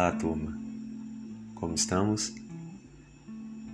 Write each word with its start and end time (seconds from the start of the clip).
Olá, 0.00 0.12
turma. 0.12 0.58
Como 1.56 1.74
estamos? 1.74 2.32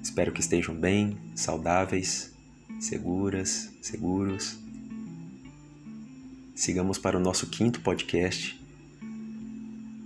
Espero 0.03 0.33
que 0.33 0.41
estejam 0.41 0.75
bem, 0.75 1.17
saudáveis, 1.37 2.35
seguras, 2.81 3.71
seguros. 3.81 4.59
Sigamos 6.53 6.99
para 6.99 7.17
o 7.17 7.21
nosso 7.21 7.47
quinto 7.47 7.81
podcast, 7.81 8.61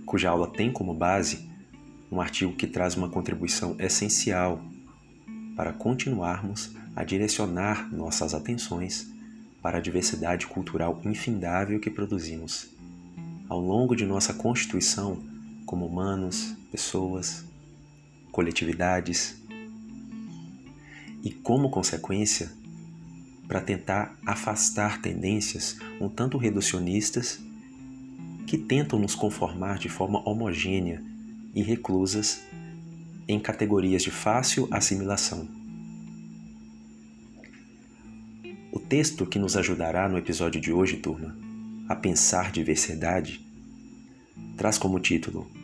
cuja 0.05 0.29
aula 0.29 0.47
tem 0.47 0.71
como 0.71 0.93
base 0.93 1.49
um 2.11 2.21
artigo 2.21 2.53
que 2.53 2.67
traz 2.67 2.95
uma 2.95 3.09
contribuição 3.09 3.75
essencial 3.79 4.61
para 5.55 5.73
continuarmos 5.73 6.71
a 6.95 7.03
direcionar 7.03 7.91
nossas 7.91 8.35
atenções 8.35 9.11
para 9.59 9.79
a 9.79 9.81
diversidade 9.81 10.45
cultural 10.45 11.01
infindável 11.03 11.79
que 11.79 11.89
produzimos 11.89 12.67
ao 13.49 13.59
longo 13.59 13.95
de 13.95 14.05
nossa 14.05 14.35
constituição 14.35 15.31
como 15.71 15.85
humanos, 15.85 16.53
pessoas, 16.69 17.45
coletividades 18.29 19.41
e, 21.23 21.31
como 21.31 21.69
consequência, 21.69 22.51
para 23.47 23.61
tentar 23.61 24.19
afastar 24.25 25.01
tendências 25.01 25.77
um 26.01 26.09
tanto 26.09 26.37
reducionistas 26.37 27.39
que 28.45 28.57
tentam 28.57 28.99
nos 28.99 29.15
conformar 29.15 29.79
de 29.79 29.87
forma 29.87 30.19
homogênea 30.27 31.01
e 31.55 31.63
reclusas 31.63 32.41
em 33.25 33.39
categorias 33.39 34.03
de 34.03 34.11
fácil 34.11 34.67
assimilação. 34.71 35.47
O 38.73 38.79
texto 38.79 39.25
que 39.25 39.39
nos 39.39 39.55
ajudará 39.55 40.09
no 40.09 40.17
episódio 40.17 40.59
de 40.59 40.73
hoje, 40.73 40.97
turma, 40.97 41.33
a 41.87 41.95
pensar 41.95 42.51
diversidade, 42.51 43.39
traz 44.57 44.77
como 44.77 44.99
título 44.99 45.60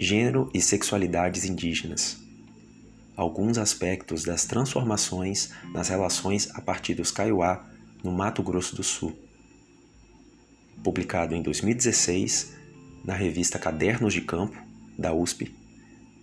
Gênero 0.00 0.48
e 0.54 0.60
Sexualidades 0.60 1.44
Indígenas. 1.44 2.18
Alguns 3.16 3.58
aspectos 3.58 4.22
das 4.22 4.44
transformações 4.44 5.50
nas 5.74 5.88
relações 5.88 6.48
a 6.54 6.60
partir 6.60 6.94
dos 6.94 7.10
Kaiowá 7.10 7.68
no 8.04 8.12
Mato 8.12 8.40
Grosso 8.40 8.76
do 8.76 8.84
Sul. 8.84 9.18
Publicado 10.84 11.34
em 11.34 11.42
2016 11.42 12.54
na 13.04 13.12
revista 13.12 13.58
Cadernos 13.58 14.14
de 14.14 14.20
Campo, 14.20 14.56
da 14.96 15.12
USP, 15.12 15.52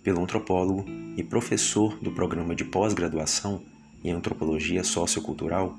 pelo 0.02 0.22
antropólogo 0.22 0.86
e 1.14 1.22
professor 1.22 1.98
do 1.98 2.10
programa 2.12 2.54
de 2.54 2.64
pós-graduação 2.64 3.62
em 4.02 4.10
Antropologia 4.10 4.82
Sociocultural 4.84 5.76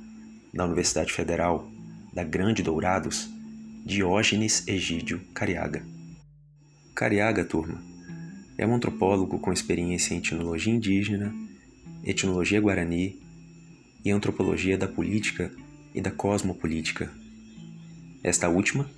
da 0.54 0.66
Universidade 0.66 1.12
Federal 1.12 1.68
da 2.14 2.24
Grande 2.24 2.62
Dourados, 2.62 3.28
Diógenes 3.84 4.68
Egídio 4.68 5.20
Cariaga. 5.34 5.97
Cariaga, 6.98 7.46
turma, 7.46 7.80
é 8.58 8.66
um 8.66 8.74
antropólogo 8.74 9.38
com 9.38 9.54
experiência 9.54 10.16
em 10.16 10.18
etnologia 10.18 10.74
indígena, 10.74 11.32
etnologia 12.04 12.60
guarani 12.60 13.20
e 14.04 14.10
antropologia 14.10 14.76
da 14.80 14.88
política 14.88 15.52
e 15.94 16.02
da 16.02 16.10
cosmopolítica. 16.10 17.14
Esta 18.24 18.50
última, 18.50 18.90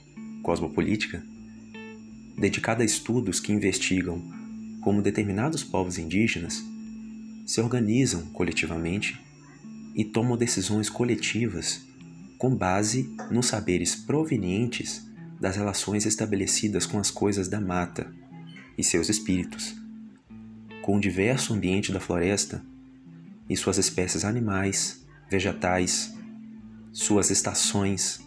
cosmopolítica, 0.41 1.21
dedicada 2.37 2.83
a 2.83 2.85
estudos 2.85 3.41
que 3.41 3.51
investigam 3.51 4.23
como 4.79 5.01
determinados 5.01 5.61
povos 5.61 5.97
indígenas 5.97 6.63
se 7.45 7.59
organizam 7.59 8.21
coletivamente 8.27 9.19
e 9.93 10.05
tomam 10.05 10.37
decisões 10.37 10.89
coletivas 10.89 11.81
com 12.37 12.55
base 12.55 13.13
nos 13.29 13.47
saberes 13.47 13.93
provenientes 13.93 15.08
das 15.39 15.55
relações 15.55 16.05
estabelecidas 16.05 16.85
com 16.85 16.99
as 16.99 17.09
coisas 17.09 17.47
da 17.47 17.61
mata 17.61 18.13
e 18.77 18.83
seus 18.83 19.09
espíritos, 19.09 19.75
com 20.81 20.97
o 20.97 20.99
diverso 20.99 21.53
ambiente 21.53 21.91
da 21.91 21.99
floresta 21.99 22.63
e 23.49 23.55
suas 23.55 23.77
espécies 23.77 24.25
animais, 24.25 25.05
vegetais, 25.29 26.13
suas 26.91 27.29
estações 27.29 28.19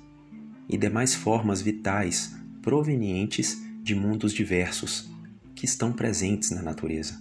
e 0.69 0.77
demais 0.77 1.15
formas 1.15 1.61
vitais 1.61 2.35
provenientes 2.63 3.59
de 3.83 3.95
mundos 3.95 4.33
diversos 4.33 5.11
que 5.55 5.65
estão 5.65 5.93
presentes 5.93 6.51
na 6.51 6.63
natureza. 6.63 7.21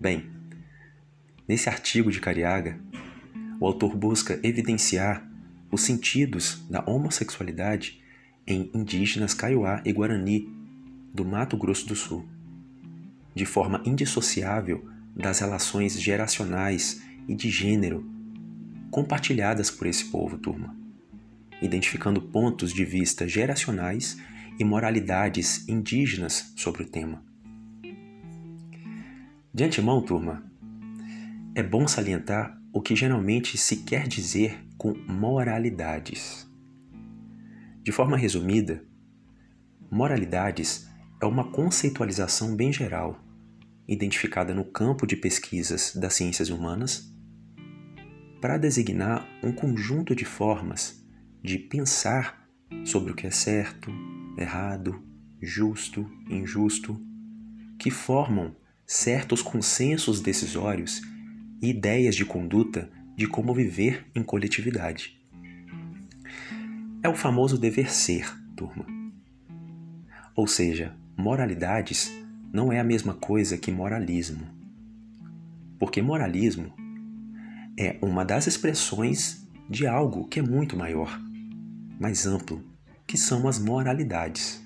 Bem, 0.00 0.30
nesse 1.46 1.68
artigo 1.68 2.10
de 2.10 2.20
Cariaga, 2.20 2.78
o 3.60 3.66
autor 3.66 3.96
busca 3.96 4.40
evidenciar 4.42 5.28
os 5.70 5.82
sentidos 5.82 6.64
da 6.68 6.82
homossexualidade 6.84 8.01
em 8.46 8.70
indígenas 8.74 9.34
Kaiowá 9.34 9.82
e 9.84 9.92
Guarani 9.92 10.48
do 11.12 11.24
Mato 11.24 11.56
Grosso 11.56 11.86
do 11.86 11.94
Sul, 11.94 12.26
de 13.34 13.44
forma 13.44 13.82
indissociável 13.84 14.84
das 15.14 15.40
relações 15.40 16.00
geracionais 16.00 17.02
e 17.28 17.34
de 17.34 17.50
gênero 17.50 18.10
compartilhadas 18.90 19.70
por 19.70 19.86
esse 19.86 20.04
povo, 20.06 20.36
turma, 20.36 20.76
identificando 21.60 22.20
pontos 22.20 22.72
de 22.72 22.84
vista 22.84 23.26
geracionais 23.26 24.18
e 24.58 24.64
moralidades 24.64 25.66
indígenas 25.68 26.52
sobre 26.56 26.82
o 26.82 26.86
tema. 26.86 27.22
De 29.54 29.64
antemão, 29.64 30.02
turma, 30.02 30.44
é 31.54 31.62
bom 31.62 31.86
salientar 31.86 32.58
o 32.72 32.80
que 32.80 32.96
geralmente 32.96 33.58
se 33.58 33.76
quer 33.76 34.08
dizer 34.08 34.58
com 34.78 34.94
moralidades. 35.06 36.50
De 37.82 37.90
forma 37.90 38.16
resumida, 38.16 38.84
moralidades 39.90 40.88
é 41.20 41.26
uma 41.26 41.50
conceitualização 41.50 42.54
bem 42.54 42.72
geral, 42.72 43.20
identificada 43.88 44.54
no 44.54 44.64
campo 44.64 45.04
de 45.04 45.16
pesquisas 45.16 45.92
das 45.96 46.14
ciências 46.14 46.48
humanas, 46.48 47.12
para 48.40 48.56
designar 48.56 49.28
um 49.42 49.50
conjunto 49.50 50.14
de 50.14 50.24
formas 50.24 51.04
de 51.42 51.58
pensar 51.58 52.48
sobre 52.84 53.10
o 53.10 53.16
que 53.16 53.26
é 53.26 53.32
certo, 53.32 53.90
errado, 54.38 55.02
justo, 55.40 56.08
injusto, 56.30 57.04
que 57.80 57.90
formam 57.90 58.54
certos 58.86 59.42
consensos 59.42 60.20
decisórios 60.20 61.02
e 61.60 61.70
ideias 61.70 62.14
de 62.14 62.24
conduta 62.24 62.88
de 63.16 63.26
como 63.26 63.52
viver 63.52 64.06
em 64.14 64.22
coletividade. 64.22 65.21
É 67.04 67.08
o 67.08 67.16
famoso 67.16 67.58
dever 67.58 67.90
ser, 67.90 68.32
turma. 68.54 68.86
Ou 70.36 70.46
seja, 70.46 70.94
moralidades 71.16 72.12
não 72.52 72.72
é 72.72 72.78
a 72.78 72.84
mesma 72.84 73.12
coisa 73.12 73.58
que 73.58 73.72
moralismo. 73.72 74.46
Porque 75.80 76.00
moralismo 76.00 76.72
é 77.76 77.98
uma 78.00 78.24
das 78.24 78.46
expressões 78.46 79.44
de 79.68 79.84
algo 79.84 80.28
que 80.28 80.38
é 80.38 80.42
muito 80.42 80.76
maior, 80.76 81.20
mais 81.98 82.24
amplo, 82.24 82.62
que 83.04 83.18
são 83.18 83.48
as 83.48 83.58
moralidades. 83.58 84.62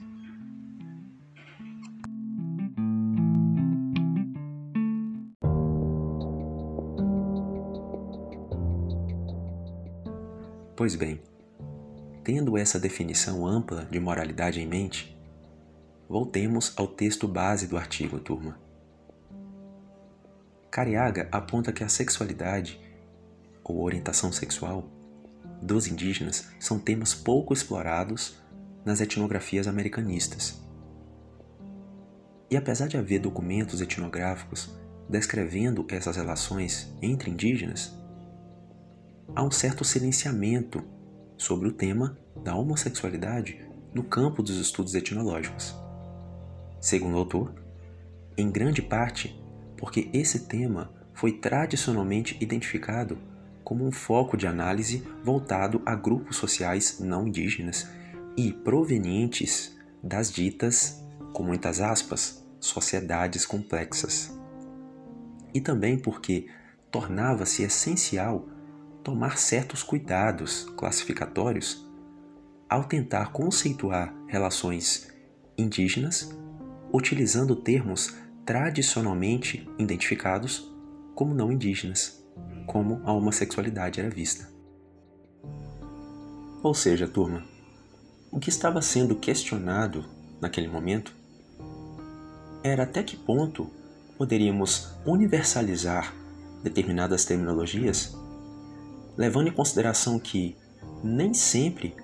Pois 10.77 10.95
bem, 10.95 11.19
Tendo 12.27 12.59
essa 12.59 12.77
definição 12.81 13.47
ampla 13.47 13.85
de 13.85 14.01
moralidade 14.01 14.61
em 14.61 14.67
mente, 14.67 15.17
voltemos 16.09 16.73
ao 16.77 16.89
texto 16.89 17.29
base 17.29 17.69
do 17.69 17.77
artigo, 17.77 18.19
turma. 18.19 18.59
Cariaga 20.69 21.29
aponta 21.31 21.73
que 21.73 21.85
a 21.85 21.89
sexualidade 21.89 22.81
ou 23.63 23.81
orientação 23.81 24.33
sexual 24.33 24.91
dos 25.63 25.87
indígenas 25.87 26.49
são 26.59 26.81
temas 26.81 27.15
pouco 27.15 27.55
explorados 27.55 28.43
nas 28.85 29.01
etnografias 29.01 29.69
americanistas. 29.69 30.61
E 32.51 32.57
apesar 32.57 32.89
de 32.89 32.97
haver 32.97 33.21
documentos 33.21 33.81
etnográficos 33.81 34.77
descrevendo 35.09 35.87
essas 35.89 36.17
relações 36.17 36.93
entre 37.01 37.31
indígenas, 37.31 37.97
há 39.33 39.45
um 39.45 39.51
certo 39.53 39.85
silenciamento 39.85 40.96
sobre 41.37 41.69
o 41.69 41.73
tema 41.73 42.19
da 42.43 42.55
homossexualidade 42.55 43.61
no 43.95 44.03
campo 44.03 44.43
dos 44.43 44.59
estudos 44.59 44.95
etnológicos. 44.95 45.75
Segundo 46.81 47.15
o 47.15 47.19
autor, 47.19 47.55
em 48.37 48.51
grande 48.51 48.83
parte 48.83 49.43
porque 49.77 50.09
esse 50.13 50.47
tema 50.47 50.91
foi 51.15 51.33
tradicionalmente 51.33 52.37
identificado 52.41 53.19
como 53.65 53.85
um 53.85 53.91
foco 53.91 54.37
de 54.37 54.47
análise 54.47 55.03
voltado 55.25 55.83
a 55.85 55.95
grupos 55.95 56.37
sociais 56.37 57.01
não 57.01 57.27
indígenas 57.27 57.89
e 58.37 58.53
provenientes 58.53 59.77
das 60.03 60.31
ditas, 60.31 61.03
com 61.33 61.43
muitas 61.43 61.81
aspas, 61.81 62.47
sociedades 62.61 63.45
complexas. 63.45 64.39
E 65.53 65.61
também 65.61 65.99
porque 65.99 66.47
tornava-se 66.91 67.63
essencial 67.63 68.47
tomar 69.07 69.39
certos 69.39 69.85
cuidados 69.85 70.65
classificatórios 70.77 71.87
ao 72.69 72.83
tentar 72.83 73.31
conceituar 73.31 74.13
relações 74.27 75.15
indígenas 75.57 76.37
utilizando 76.93 77.55
termos 77.55 78.17
tradicionalmente 78.45 79.65
identificados 79.79 80.75
como 81.15 81.33
não 81.33 81.53
indígenas, 81.53 82.21
como 82.67 83.01
a 83.05 83.13
homossexualidade 83.13 84.01
era 84.01 84.11
vista. 84.11 84.51
Ou 86.61 86.75
seja, 86.75 87.07
turma, 87.07 87.45
o 88.33 88.41
que 88.41 88.49
estava 88.49 88.83
sendo 88.83 89.15
questionado 89.15 90.05
naquele 90.41 90.67
momento 90.67 91.15
era 92.61 92.83
até 92.83 93.05
que 93.05 93.17
ponto 93.17 93.71
poderíamos 94.19 94.89
universalizar 95.07 96.13
determinadas 96.65 97.25
terminologias, 97.25 98.26
levando 99.17 99.49
em 99.49 99.53
consideração 99.53 100.19
que 100.19 100.57
nem 101.03 101.33
sempre 101.33 101.95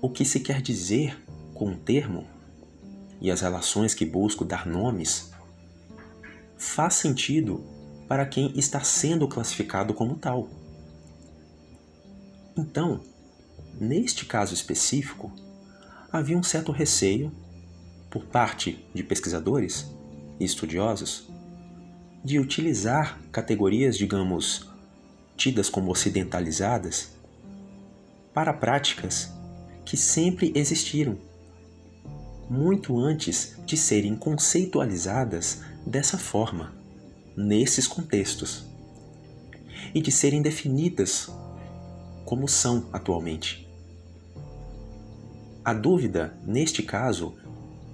o 0.00 0.08
que 0.08 0.24
se 0.24 0.40
quer 0.40 0.60
dizer 0.60 1.18
com 1.54 1.70
um 1.70 1.76
termo 1.76 2.26
e 3.20 3.30
as 3.30 3.40
relações 3.40 3.94
que 3.94 4.04
busco 4.04 4.44
dar 4.44 4.66
nomes 4.66 5.32
faz 6.56 6.94
sentido 6.94 7.64
para 8.06 8.26
quem 8.26 8.52
está 8.58 8.80
sendo 8.80 9.26
classificado 9.26 9.94
como 9.94 10.16
tal. 10.16 10.48
Então, 12.56 13.00
neste 13.80 14.24
caso 14.26 14.54
específico, 14.54 15.32
havia 16.12 16.36
um 16.36 16.42
certo 16.42 16.70
receio 16.70 17.32
por 18.10 18.26
parte 18.26 18.84
de 18.94 19.02
pesquisadores 19.02 19.90
e 20.38 20.44
estudiosos 20.44 21.28
de 22.24 22.38
utilizar 22.38 23.18
categorias, 23.32 23.96
digamos, 23.96 24.68
tidas 25.36 25.68
como 25.68 25.90
ocidentalizadas, 25.90 27.10
para 28.32 28.52
práticas 28.52 29.32
que 29.84 29.96
sempre 29.96 30.52
existiram, 30.54 31.18
muito 32.48 32.98
antes 32.98 33.56
de 33.64 33.76
serem 33.76 34.16
conceitualizadas 34.16 35.62
dessa 35.86 36.18
forma, 36.18 36.74
nesses 37.36 37.86
contextos, 37.86 38.64
e 39.94 40.00
de 40.00 40.10
serem 40.10 40.42
definidas 40.42 41.30
como 42.24 42.48
são 42.48 42.88
atualmente. 42.92 43.68
A 45.64 45.72
dúvida, 45.72 46.36
neste 46.44 46.82
caso, 46.82 47.34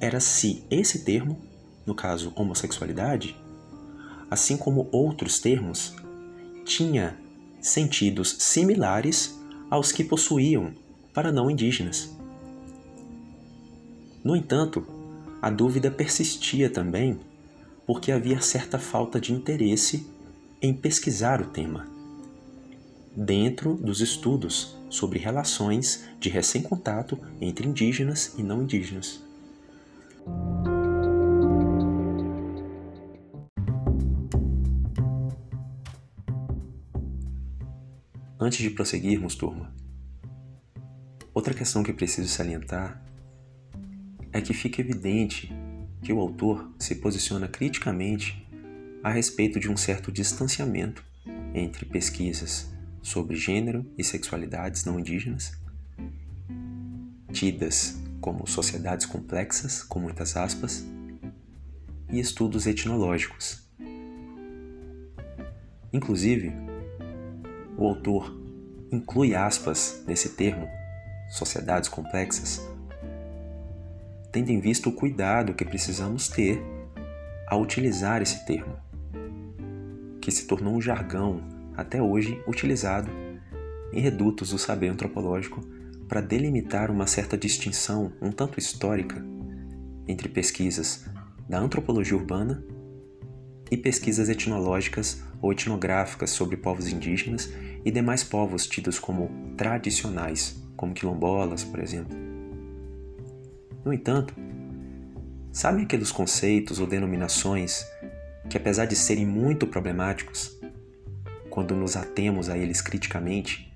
era 0.00 0.19
se 0.19 0.64
esse 0.70 1.04
termo, 1.04 1.38
no 1.84 1.94
caso 1.94 2.32
homossexualidade, 2.34 3.36
assim 4.31 4.56
como 4.56 4.88
outros 4.90 5.38
termos, 5.38 5.94
tinha 6.64 7.16
sentidos 7.60 8.36
similares 8.38 9.38
aos 9.70 9.92
que 9.92 10.04
possuíam 10.04 10.72
para 11.12 11.32
não 11.32 11.50
indígenas. 11.50 12.10
No 14.22 14.36
entanto, 14.36 14.86
a 15.40 15.48
dúvida 15.48 15.90
persistia 15.90 16.68
também 16.68 17.18
porque 17.86 18.12
havia 18.12 18.40
certa 18.40 18.78
falta 18.78 19.20
de 19.20 19.32
interesse 19.32 20.06
em 20.62 20.72
pesquisar 20.72 21.40
o 21.40 21.46
tema. 21.46 21.88
Dentro 23.16 23.74
dos 23.74 24.00
estudos 24.00 24.76
sobre 24.88 25.18
relações 25.18 26.04
de 26.20 26.28
recém-contato 26.28 27.18
entre 27.40 27.66
indígenas 27.66 28.34
e 28.38 28.42
não 28.42 28.62
indígenas. 28.62 29.30
Antes 38.50 38.62
de 38.62 38.70
prosseguirmos, 38.70 39.37
turma, 39.37 39.73
outra 41.32 41.55
questão 41.55 41.85
que 41.85 41.93
preciso 41.93 42.26
salientar 42.26 43.00
é 44.32 44.41
que 44.41 44.52
fica 44.52 44.81
evidente 44.81 45.52
que 46.02 46.12
o 46.12 46.19
autor 46.19 46.69
se 46.76 46.97
posiciona 46.97 47.47
criticamente 47.47 48.44
a 49.05 49.11
respeito 49.12 49.61
de 49.61 49.70
um 49.70 49.76
certo 49.76 50.11
distanciamento 50.11 51.05
entre 51.55 51.87
pesquisas 51.87 52.73
sobre 53.00 53.37
gênero 53.37 53.88
e 53.97 54.02
sexualidades 54.02 54.85
não 54.85 54.99
indígenas, 54.99 55.53
tidas 57.32 58.03
como 58.20 58.49
sociedades 58.49 59.06
complexas, 59.06 59.85
com 59.85 60.00
muitas 60.00 60.37
aspas, 60.37 60.85
e 62.11 62.19
estudos 62.19 62.67
etnológicos. 62.67 63.63
Inclusive, 65.93 66.53
o 67.79 67.86
autor 67.86 68.40
inclui 68.93 69.35
aspas 69.35 70.03
nesse 70.06 70.31
termo, 70.31 70.69
sociedades 71.29 71.89
complexas, 71.89 72.61
tendo 74.32 74.51
em 74.51 74.61
vista 74.61 74.89
o 74.89 74.93
cuidado 74.93 75.55
que 75.55 75.65
precisamos 75.65 76.29
ter 76.29 76.63
ao 77.47 77.61
utilizar 77.61 78.23
esse 78.23 78.44
termo, 78.44 78.77
que 80.20 80.31
se 80.31 80.47
tornou 80.47 80.75
um 80.75 80.81
jargão 80.81 81.43
até 81.77 82.03
hoje 82.03 82.43
utilizado 82.47 83.11
em 83.93 84.01
redutos 84.01 84.51
do 84.51 84.59
saber 84.59 84.89
antropológico 84.89 85.61
para 86.09 86.20
delimitar 86.20 86.91
uma 86.91 87.06
certa 87.06 87.37
distinção 87.39 88.13
um 88.20 88.32
tanto 88.32 88.59
histórica 88.59 89.25
entre 90.06 90.29
pesquisas 90.29 91.06
da 91.49 91.59
antropologia 91.59 92.17
urbana 92.17 92.65
e 93.70 93.77
pesquisas 93.77 94.29
etnológicas 94.29 95.23
ou 95.41 95.53
etnográficas 95.53 96.31
sobre 96.31 96.56
povos 96.56 96.89
indígenas 96.89 97.53
e 97.84 97.91
demais 97.91 98.22
povos 98.22 98.67
tidos 98.67 98.99
como 98.99 99.31
tradicionais, 99.56 100.63
como 100.77 100.94
quilombolas, 100.94 101.65
por 101.65 101.81
exemplo. 101.81 102.17
No 103.84 103.93
entanto, 103.93 104.34
sabem 105.53 105.84
aqueles 105.84 106.13
conceitos 106.13 106.79
ou 106.79 106.87
denominações 106.87 107.87
que, 108.49 108.56
apesar 108.56 108.87
de 108.87 108.96
serem 108.96 109.27
muito 109.27 109.67
problemáticos, 109.67 110.58
quando 111.49 111.75
nos 111.75 111.96
atemos 111.96 112.49
a 112.49 112.56
eles 112.56 112.81
criticamente, 112.81 113.72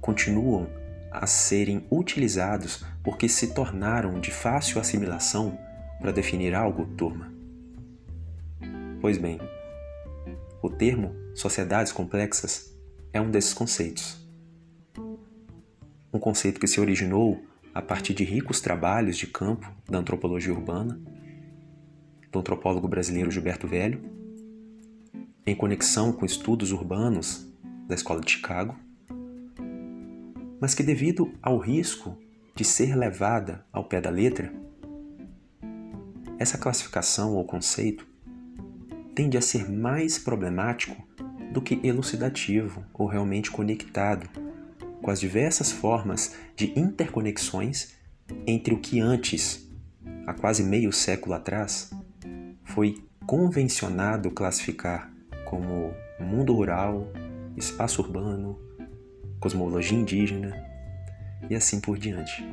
continuam 0.00 0.68
a 1.10 1.26
serem 1.26 1.84
utilizados 1.90 2.84
porque 3.02 3.28
se 3.28 3.54
tornaram 3.54 4.18
de 4.18 4.30
fácil 4.30 4.80
assimilação 4.80 5.58
para 6.00 6.10
definir 6.10 6.54
algo, 6.54 6.86
turma? 6.96 7.32
Pois 9.00 9.18
bem, 9.18 9.40
o 10.62 10.70
termo 10.70 11.14
sociedades 11.34 11.92
complexas 11.92 12.71
é 13.12 13.20
um 13.20 13.30
desses 13.30 13.52
conceitos. 13.52 14.18
Um 16.12 16.18
conceito 16.18 16.58
que 16.58 16.66
se 16.66 16.80
originou 16.80 17.42
a 17.74 17.82
partir 17.82 18.14
de 18.14 18.24
ricos 18.24 18.60
trabalhos 18.60 19.16
de 19.16 19.26
campo 19.26 19.70
da 19.88 19.98
antropologia 19.98 20.52
urbana, 20.52 21.00
do 22.30 22.38
antropólogo 22.38 22.88
brasileiro 22.88 23.30
Gilberto 23.30 23.66
Velho, 23.66 24.00
em 25.46 25.54
conexão 25.54 26.12
com 26.12 26.24
estudos 26.24 26.72
urbanos 26.72 27.46
da 27.86 27.94
Escola 27.94 28.20
de 28.20 28.30
Chicago, 28.30 28.76
mas 30.60 30.74
que, 30.74 30.82
devido 30.82 31.32
ao 31.42 31.58
risco 31.58 32.16
de 32.54 32.64
ser 32.64 32.96
levada 32.96 33.66
ao 33.72 33.84
pé 33.84 34.00
da 34.00 34.10
letra, 34.10 34.52
essa 36.38 36.56
classificação 36.56 37.34
ou 37.34 37.44
conceito 37.44 38.06
tende 39.14 39.36
a 39.36 39.42
ser 39.42 39.70
mais 39.70 40.18
problemático 40.18 40.96
do 41.52 41.60
que 41.60 41.78
elucidativo 41.86 42.84
ou 42.94 43.06
realmente 43.06 43.50
conectado 43.50 44.28
com 45.00 45.10
as 45.10 45.20
diversas 45.20 45.70
formas 45.70 46.34
de 46.56 46.72
interconexões 46.78 47.94
entre 48.46 48.72
o 48.72 48.78
que 48.78 49.00
antes, 49.00 49.68
há 50.26 50.32
quase 50.32 50.62
meio 50.62 50.92
século 50.92 51.34
atrás, 51.34 51.90
foi 52.64 53.04
convencionado 53.26 54.30
classificar 54.30 55.12
como 55.44 55.92
mundo 56.18 56.54
rural, 56.54 57.12
espaço 57.56 58.00
urbano, 58.00 58.58
cosmologia 59.38 59.98
indígena 59.98 60.54
e 61.50 61.54
assim 61.54 61.80
por 61.80 61.98
diante. 61.98 62.44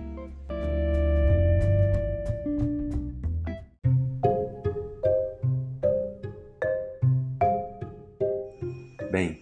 Bem, 9.12 9.40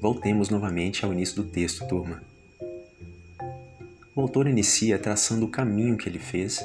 voltemos 0.00 0.48
novamente 0.48 1.04
ao 1.04 1.12
início 1.12 1.36
do 1.36 1.44
texto, 1.44 1.86
turma. 1.86 2.22
O 4.16 4.20
autor 4.22 4.46
inicia 4.46 4.98
traçando 4.98 5.44
o 5.44 5.50
caminho 5.50 5.98
que 5.98 6.08
ele 6.08 6.18
fez 6.18 6.64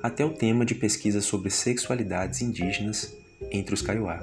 até 0.00 0.24
o 0.24 0.30
tema 0.30 0.64
de 0.64 0.76
pesquisa 0.76 1.20
sobre 1.20 1.50
sexualidades 1.50 2.42
indígenas 2.42 3.12
entre 3.50 3.74
os 3.74 3.82
Kaiowá. 3.82 4.22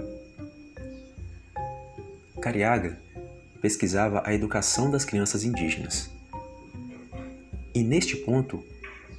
Cariaga 2.41 2.97
pesquisava 3.61 4.23
a 4.25 4.33
educação 4.33 4.89
das 4.89 5.03
crianças 5.03 5.43
indígenas. 5.43 6.09
E 7.73 7.83
neste 7.83 8.15
ponto, 8.15 8.63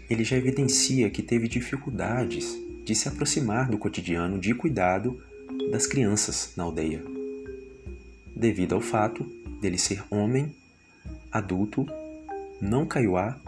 ele 0.09 0.25
já 0.25 0.39
evidencia 0.39 1.11
que 1.11 1.23
teve 1.23 1.49
dificuldades 1.49 2.57
de 2.83 2.95
se 2.95 3.09
aproximar 3.09 3.69
do 3.69 3.77
cotidiano 3.77 4.39
de 4.39 4.55
cuidado 4.55 5.23
das 5.71 5.87
crianças 5.87 6.55
na 6.57 6.65
aldeia 6.65 7.16
devido 8.37 8.75
ao 8.75 8.83
fato 8.83 9.25
dele 9.61 9.79
ser 9.79 10.05
homem, 10.11 10.55
adulto, 11.33 11.87
não 12.61 12.85
caiuá, 12.85 13.41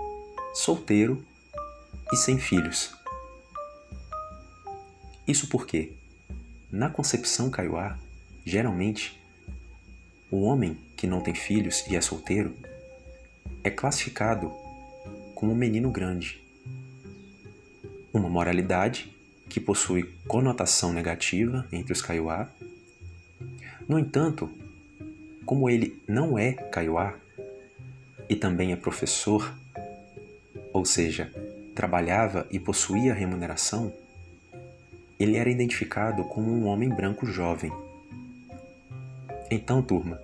solteiro 0.55 1.23
e 2.11 2.17
sem 2.17 2.39
filhos. 2.39 2.97
Isso 5.27 5.47
porque, 5.49 5.93
na 6.73 6.89
concepção 6.89 7.51
kaiowá, 7.51 7.99
geralmente, 8.47 9.21
o 10.31 10.41
homem 10.41 10.79
que 10.97 11.07
não 11.07 11.21
tem 11.21 11.35
filhos 11.35 11.87
e 11.87 11.95
é 11.95 12.01
solteiro 12.01 12.57
é 13.63 13.71
classificado 13.71 14.51
como 15.35 15.53
um 15.53 15.55
menino 15.55 15.91
grande. 15.91 16.43
Uma 18.11 18.31
moralidade 18.31 19.13
que 19.51 19.61
possui 19.61 20.15
conotação 20.27 20.93
negativa 20.93 21.67
entre 21.71 21.93
os 21.93 22.01
kaiowá. 22.01 22.49
No 23.87 23.99
entanto, 23.99 24.51
como 25.49 25.71
ele 25.71 25.99
não 26.07 26.39
é 26.39 26.53
kaiowá 26.53 27.15
e 28.29 28.37
também 28.37 28.71
é 28.71 28.77
professor, 28.77 29.51
ou 30.75 30.85
seja, 30.85 31.33
trabalhava 31.75 32.47
e 32.51 32.61
possuía 32.61 33.15
remuneração, 33.15 33.91
ele 35.19 35.39
era 35.39 35.49
identificado 35.49 36.23
como 36.25 36.53
um 36.53 36.67
homem 36.67 36.91
branco 36.91 37.25
jovem. 37.25 37.73
Então, 39.51 39.81
turma, 39.81 40.21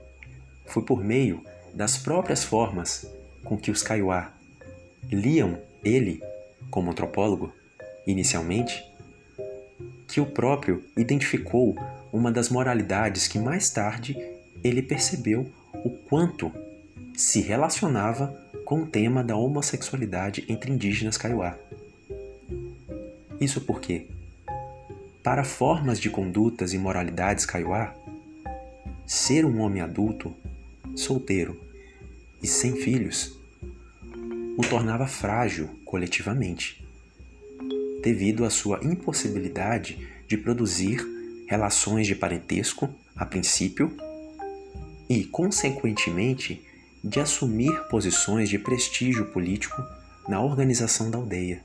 foi 0.66 0.83
por 0.83 1.02
meio 1.02 1.43
das 1.73 1.97
próprias 1.97 2.45
formas 2.45 3.11
com 3.43 3.57
que 3.57 3.71
os 3.71 3.83
Kaiowá 3.83 4.31
liam 5.11 5.59
ele 5.83 6.23
como 6.71 6.90
antropólogo, 6.90 7.50
inicialmente, 8.07 8.85
que 10.07 10.21
o 10.21 10.26
próprio 10.26 10.85
identificou 10.95 11.75
uma 12.12 12.31
das 12.31 12.50
moralidades 12.50 13.26
que 13.26 13.38
mais 13.38 13.71
tarde 13.71 14.34
ele 14.64 14.80
percebeu 14.80 15.47
o 15.85 15.90
quanto 15.90 16.50
se 17.14 17.40
relacionava 17.40 18.35
com 18.64 18.83
o 18.83 18.87
tema 18.87 19.23
da 19.23 19.37
homossexualidade 19.37 20.44
entre 20.49 20.73
indígenas 20.73 21.18
Kaiowá. 21.18 21.56
Isso 23.38 23.61
porque, 23.61 24.06
para 25.23 25.44
formas 25.44 26.00
de 26.00 26.09
condutas 26.09 26.73
e 26.73 26.78
moralidades 26.78 27.44
Kaiowá, 27.44 27.94
ser 29.06 29.44
um 29.44 29.61
homem 29.61 29.83
adulto, 29.83 30.35
solteiro 30.97 31.61
e 32.42 32.47
sem 32.47 32.75
filhos 32.76 33.38
o 34.56 34.62
tornava 34.62 35.06
frágil 35.06 35.68
coletivamente, 35.85 36.87
devido 38.02 38.44
à 38.44 38.50
sua 38.50 38.80
impossibilidade 38.83 40.09
de 40.26 40.38
produzir 40.38 41.04
relações 41.47 42.06
de 42.06 42.14
parentesco 42.14 42.88
a 43.14 43.26
princípio 43.26 43.94
e, 45.08 45.25
consequentemente, 45.25 46.64
de 47.02 47.20
assumir 47.20 47.73
posições 47.88 48.49
de 48.49 48.58
prestígio 48.58 49.26
político 49.26 49.82
na 50.28 50.40
organização 50.40 51.11
da 51.11 51.18
aldeia. 51.18 51.62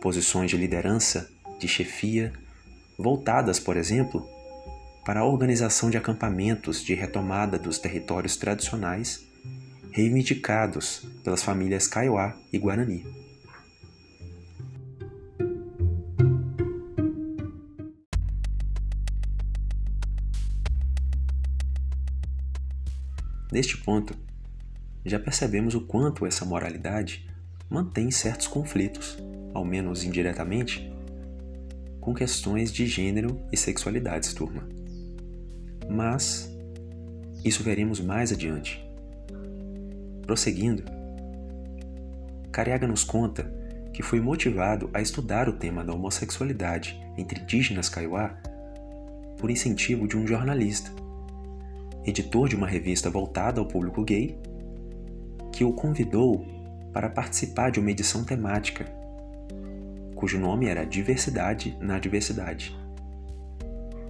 Posições 0.00 0.50
de 0.50 0.56
liderança, 0.56 1.30
de 1.58 1.68
chefia, 1.68 2.32
voltadas, 2.98 3.58
por 3.58 3.76
exemplo, 3.76 4.26
para 5.04 5.20
a 5.20 5.24
organização 5.24 5.90
de 5.90 5.98
acampamentos 5.98 6.82
de 6.82 6.94
retomada 6.94 7.58
dos 7.58 7.78
territórios 7.78 8.36
tradicionais 8.36 9.22
reivindicados 9.90 11.06
pelas 11.22 11.42
famílias 11.42 11.86
Kaiowá 11.86 12.34
e 12.52 12.58
Guarani. 12.58 13.23
Neste 23.54 23.78
ponto, 23.78 24.16
já 25.06 25.16
percebemos 25.16 25.76
o 25.76 25.82
quanto 25.82 26.26
essa 26.26 26.44
moralidade 26.44 27.24
mantém 27.70 28.10
certos 28.10 28.48
conflitos, 28.48 29.16
ao 29.54 29.64
menos 29.64 30.02
indiretamente, 30.02 30.92
com 32.00 32.12
questões 32.12 32.72
de 32.72 32.84
gênero 32.84 33.40
e 33.52 33.56
sexualidades, 33.56 34.34
turma. 34.34 34.68
Mas 35.88 36.52
isso 37.44 37.62
veremos 37.62 38.00
mais 38.00 38.32
adiante. 38.32 38.84
Prosseguindo, 40.22 40.82
Cariaga 42.50 42.88
nos 42.88 43.04
conta 43.04 43.44
que 43.92 44.02
foi 44.02 44.20
motivado 44.20 44.90
a 44.92 45.00
estudar 45.00 45.48
o 45.48 45.52
tema 45.52 45.84
da 45.84 45.94
homossexualidade 45.94 47.00
entre 47.16 47.40
indígenas 47.40 47.88
kaiowá 47.88 48.36
por 49.38 49.48
incentivo 49.48 50.08
de 50.08 50.16
um 50.16 50.26
jornalista 50.26 51.03
editor 52.04 52.48
de 52.48 52.56
uma 52.56 52.66
revista 52.66 53.10
voltada 53.10 53.60
ao 53.60 53.66
público 53.66 54.02
gay, 54.02 54.38
que 55.52 55.64
o 55.64 55.72
convidou 55.72 56.44
para 56.92 57.08
participar 57.08 57.70
de 57.70 57.80
uma 57.80 57.90
edição 57.90 58.24
temática, 58.24 58.84
cujo 60.14 60.38
nome 60.38 60.66
era 60.66 60.84
Diversidade 60.84 61.76
na 61.80 61.98
Diversidade, 61.98 62.76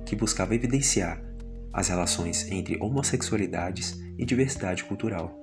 que 0.05 0.17
buscava 0.17 0.55
evidenciar 0.55 1.23
as 1.73 1.89
relações 1.89 2.51
entre 2.51 2.79
homossexualidades 2.81 4.01
e 4.17 4.25
diversidade 4.25 4.85
cultural. 4.85 5.37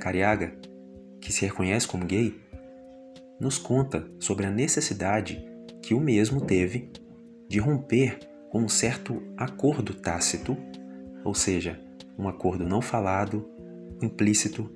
Cariaga, 0.00 0.52
que 1.20 1.32
se 1.32 1.44
reconhece 1.44 1.86
como 1.86 2.04
gay, 2.04 2.34
nos 3.40 3.58
conta 3.58 4.08
sobre 4.18 4.46
a 4.46 4.50
necessidade 4.50 5.44
que 5.82 5.94
o 5.94 6.00
mesmo 6.00 6.40
teve 6.40 6.90
de 7.48 7.60
romper 7.60 8.18
com 8.56 8.62
um 8.62 8.68
certo 8.70 9.22
acordo 9.36 9.92
tácito 9.92 10.56
ou 11.22 11.34
seja, 11.34 11.78
um 12.18 12.26
acordo 12.26 12.66
não 12.66 12.80
falado, 12.80 13.46
implícito, 14.00 14.72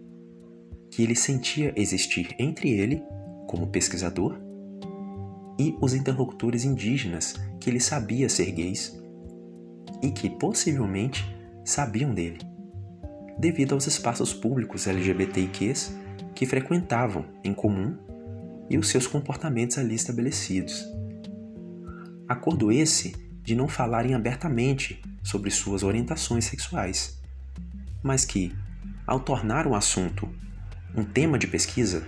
que 0.90 1.02
ele 1.02 1.16
sentia 1.16 1.72
existir 1.74 2.36
entre 2.38 2.68
ele, 2.68 3.02
como 3.46 3.68
pesquisador, 3.68 4.38
e 5.58 5.74
os 5.80 5.94
interlocutores 5.94 6.62
indígenas 6.62 7.36
que 7.58 7.70
ele 7.70 7.80
sabia 7.80 8.28
ser 8.28 8.50
gays 8.50 9.02
e 10.02 10.10
que 10.10 10.28
possivelmente 10.28 11.24
sabiam 11.64 12.12
dele, 12.12 12.40
devido 13.38 13.72
aos 13.72 13.86
espaços 13.86 14.34
públicos 14.34 14.86
LGBTIQs 14.86 15.96
que 16.34 16.44
frequentavam 16.44 17.24
em 17.42 17.54
comum 17.54 17.96
e 18.68 18.76
os 18.76 18.90
seus 18.90 19.06
comportamentos 19.06 19.78
ali 19.78 19.94
estabelecidos. 19.94 20.86
Acordo 22.28 22.70
esse 22.70 23.29
de 23.50 23.56
não 23.56 23.66
falarem 23.66 24.14
abertamente 24.14 25.02
sobre 25.24 25.50
suas 25.50 25.82
orientações 25.82 26.44
sexuais, 26.44 27.20
mas 28.00 28.24
que, 28.24 28.54
ao 29.04 29.18
tornar 29.18 29.66
o 29.66 29.74
assunto 29.74 30.32
um 30.94 31.02
tema 31.02 31.36
de 31.36 31.48
pesquisa, 31.48 32.06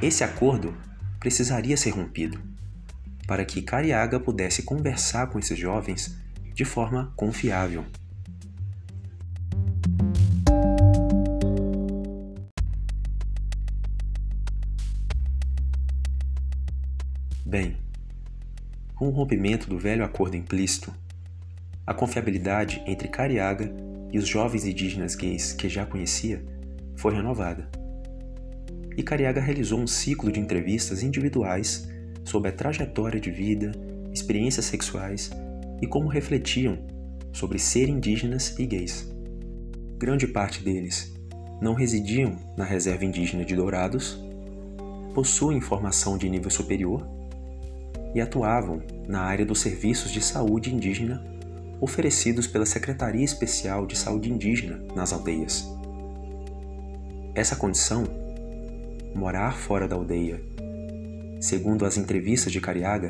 esse 0.00 0.22
acordo 0.22 0.72
precisaria 1.18 1.76
ser 1.76 1.90
rompido 1.90 2.40
para 3.26 3.44
que 3.44 3.60
Cariaga 3.60 4.20
pudesse 4.20 4.62
conversar 4.62 5.26
com 5.30 5.38
esses 5.40 5.58
jovens 5.58 6.16
de 6.54 6.64
forma 6.64 7.12
confiável. 7.16 7.84
Bem, 17.44 17.81
o 19.08 19.10
rompimento 19.10 19.68
do 19.68 19.78
velho 19.78 20.04
acordo 20.04 20.36
implícito, 20.36 20.92
a 21.84 21.92
confiabilidade 21.92 22.82
entre 22.86 23.08
Cariaga 23.08 23.74
e 24.12 24.18
os 24.18 24.28
jovens 24.28 24.64
indígenas 24.64 25.16
gays 25.16 25.52
que 25.52 25.68
já 25.68 25.84
conhecia 25.84 26.44
foi 26.94 27.12
renovada. 27.14 27.68
E 28.96 29.02
Cariaga 29.02 29.40
realizou 29.40 29.80
um 29.80 29.86
ciclo 29.86 30.30
de 30.30 30.38
entrevistas 30.38 31.02
individuais 31.02 31.88
sobre 32.24 32.50
a 32.50 32.52
trajetória 32.52 33.18
de 33.18 33.30
vida, 33.30 33.72
experiências 34.12 34.66
sexuais 34.66 35.30
e 35.80 35.86
como 35.86 36.08
refletiam 36.08 36.78
sobre 37.32 37.58
ser 37.58 37.88
indígenas 37.88 38.56
e 38.58 38.66
gays. 38.66 39.10
Grande 39.98 40.28
parte 40.28 40.62
deles 40.62 41.12
não 41.60 41.74
residiam 41.74 42.36
na 42.56 42.64
reserva 42.64 43.04
indígena 43.04 43.44
de 43.44 43.56
Dourados, 43.56 44.16
possuem 45.12 45.60
formação 45.60 46.16
de 46.16 46.28
nível 46.28 46.50
superior 46.50 47.21
e 48.14 48.20
atuavam 48.20 48.82
na 49.08 49.22
área 49.22 49.44
dos 49.44 49.60
serviços 49.60 50.10
de 50.10 50.20
saúde 50.20 50.74
indígena 50.74 51.24
oferecidos 51.80 52.46
pela 52.46 52.64
Secretaria 52.64 53.24
Especial 53.24 53.86
de 53.86 53.98
Saúde 53.98 54.30
Indígena 54.30 54.80
nas 54.94 55.12
aldeias. 55.12 55.68
Essa 57.34 57.56
condição, 57.56 58.04
morar 59.14 59.56
fora 59.56 59.88
da 59.88 59.96
aldeia, 59.96 60.40
segundo 61.40 61.84
as 61.84 61.96
entrevistas 61.96 62.52
de 62.52 62.60
Cariaga, 62.60 63.08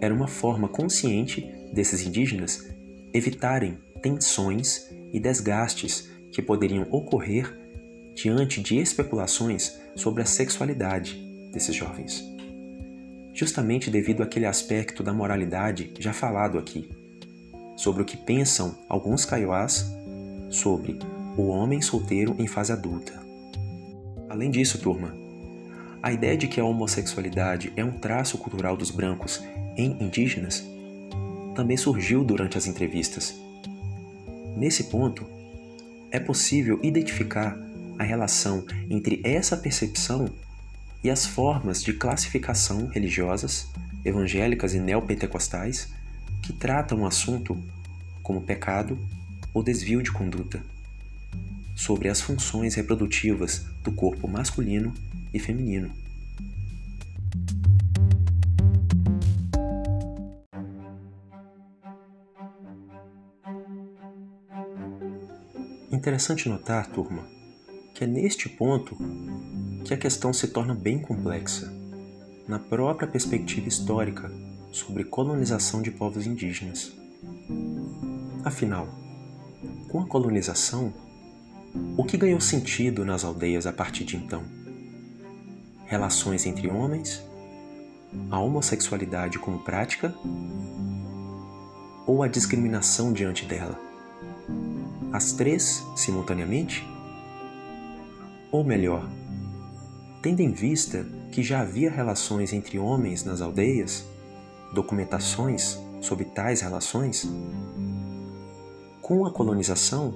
era 0.00 0.12
uma 0.12 0.26
forma 0.26 0.66
consciente 0.66 1.42
desses 1.72 2.04
indígenas 2.04 2.68
evitarem 3.14 3.78
tensões 4.02 4.90
e 5.12 5.20
desgastes 5.20 6.10
que 6.32 6.42
poderiam 6.42 6.88
ocorrer 6.90 7.56
diante 8.16 8.60
de 8.60 8.78
especulações 8.78 9.78
sobre 9.94 10.22
a 10.22 10.26
sexualidade 10.26 11.14
desses 11.52 11.76
jovens. 11.76 12.31
Justamente 13.34 13.90
devido 13.90 14.22
àquele 14.22 14.46
aspecto 14.46 15.02
da 15.02 15.12
moralidade 15.12 15.92
já 15.98 16.12
falado 16.12 16.58
aqui, 16.58 16.88
sobre 17.76 18.02
o 18.02 18.04
que 18.04 18.16
pensam 18.16 18.76
alguns 18.88 19.24
kaiowás 19.24 19.86
sobre 20.50 20.98
o 21.36 21.48
homem 21.48 21.80
solteiro 21.80 22.36
em 22.38 22.46
fase 22.46 22.72
adulta. 22.72 23.20
Além 24.28 24.50
disso, 24.50 24.78
turma, 24.78 25.14
a 26.02 26.12
ideia 26.12 26.36
de 26.36 26.46
que 26.46 26.60
a 26.60 26.64
homossexualidade 26.64 27.72
é 27.76 27.84
um 27.84 27.92
traço 27.92 28.36
cultural 28.36 28.76
dos 28.76 28.90
brancos 28.90 29.42
em 29.76 29.96
indígenas 30.02 30.64
também 31.54 31.76
surgiu 31.76 32.24
durante 32.24 32.58
as 32.58 32.66
entrevistas. 32.66 33.34
Nesse 34.56 34.84
ponto, 34.84 35.26
é 36.10 36.18
possível 36.18 36.78
identificar 36.82 37.58
a 37.98 38.02
relação 38.02 38.64
entre 38.90 39.20
essa 39.24 39.56
percepção 39.56 40.28
e 41.02 41.10
as 41.10 41.26
formas 41.26 41.82
de 41.82 41.92
classificação 41.92 42.86
religiosas, 42.86 43.68
evangélicas 44.04 44.74
e 44.74 44.78
neopentecostais 44.78 45.92
que 46.42 46.52
tratam 46.52 47.02
o 47.02 47.06
assunto 47.06 47.60
como 48.22 48.42
pecado 48.42 48.98
ou 49.52 49.62
desvio 49.62 50.02
de 50.02 50.12
conduta, 50.12 50.62
sobre 51.76 52.08
as 52.08 52.20
funções 52.20 52.74
reprodutivas 52.74 53.64
do 53.82 53.92
corpo 53.92 54.28
masculino 54.28 54.94
e 55.34 55.38
feminino. 55.38 55.92
Interessante 65.90 66.48
notar, 66.48 66.86
turma, 66.86 67.26
é 68.02 68.06
neste 68.06 68.48
ponto 68.48 68.96
que 69.84 69.94
a 69.94 69.96
questão 69.96 70.32
se 70.32 70.48
torna 70.48 70.74
bem 70.74 70.98
complexa, 70.98 71.72
na 72.48 72.58
própria 72.58 73.08
perspectiva 73.08 73.68
histórica 73.68 74.30
sobre 74.70 75.04
colonização 75.04 75.82
de 75.82 75.90
povos 75.90 76.26
indígenas. 76.26 76.92
Afinal, 78.44 78.88
com 79.88 80.00
a 80.00 80.06
colonização, 80.06 80.92
o 81.96 82.04
que 82.04 82.16
ganhou 82.16 82.40
sentido 82.40 83.04
nas 83.04 83.24
aldeias 83.24 83.66
a 83.66 83.72
partir 83.72 84.04
de 84.04 84.16
então? 84.16 84.42
relações 85.92 86.46
entre 86.46 86.68
homens, 86.68 87.22
a 88.30 88.40
homossexualidade 88.40 89.38
como 89.38 89.58
prática 89.58 90.14
ou 92.06 92.22
a 92.22 92.28
discriminação 92.28 93.12
diante 93.12 93.44
dela? 93.44 93.78
As 95.12 95.32
três 95.32 95.84
simultaneamente? 95.94 96.82
Ou 98.52 98.62
melhor, 98.62 99.08
tendo 100.20 100.40
em 100.40 100.52
vista 100.52 101.06
que 101.32 101.42
já 101.42 101.62
havia 101.62 101.90
relações 101.90 102.52
entre 102.52 102.78
homens 102.78 103.24
nas 103.24 103.40
aldeias, 103.40 104.04
documentações 104.74 105.78
sobre 106.02 106.26
tais 106.26 106.60
relações, 106.60 107.26
com 109.00 109.24
a 109.24 109.32
colonização, 109.32 110.14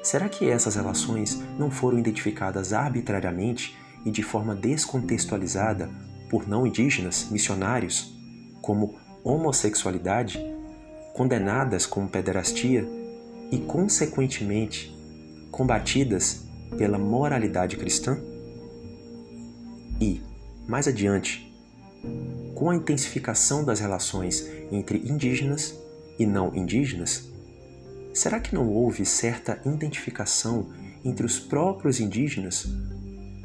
será 0.00 0.28
que 0.28 0.48
essas 0.48 0.76
relações 0.76 1.42
não 1.58 1.72
foram 1.72 1.98
identificadas 1.98 2.72
arbitrariamente 2.72 3.76
e 4.06 4.12
de 4.12 4.22
forma 4.22 4.54
descontextualizada 4.54 5.90
por 6.30 6.48
não 6.48 6.64
indígenas 6.64 7.26
missionários 7.32 8.16
como 8.60 8.94
homossexualidade, 9.24 10.40
condenadas 11.14 11.84
como 11.84 12.08
pederastia 12.08 12.88
e, 13.50 13.58
consequentemente, 13.58 14.96
combatidas 15.50 16.51
pela 16.76 16.98
moralidade 16.98 17.76
cristã? 17.76 18.18
E, 20.00 20.20
mais 20.66 20.88
adiante, 20.88 21.52
com 22.54 22.70
a 22.70 22.76
intensificação 22.76 23.64
das 23.64 23.80
relações 23.80 24.48
entre 24.70 24.98
indígenas 24.98 25.74
e 26.18 26.26
não 26.26 26.54
indígenas, 26.54 27.28
será 28.12 28.40
que 28.40 28.54
não 28.54 28.68
houve 28.68 29.04
certa 29.04 29.60
identificação 29.64 30.70
entre 31.04 31.26
os 31.26 31.38
próprios 31.38 32.00
indígenas 32.00 32.66